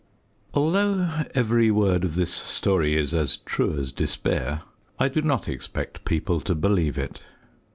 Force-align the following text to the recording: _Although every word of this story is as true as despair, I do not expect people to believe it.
_Although 0.55 1.11
every 1.35 1.69
word 1.69 2.03
of 2.03 2.15
this 2.15 2.33
story 2.33 2.97
is 2.99 3.13
as 3.13 3.37
true 3.37 3.79
as 3.79 3.91
despair, 3.91 4.63
I 4.97 5.07
do 5.09 5.21
not 5.21 5.47
expect 5.47 6.05
people 6.05 6.41
to 6.41 6.55
believe 6.55 6.97
it. 6.97 7.21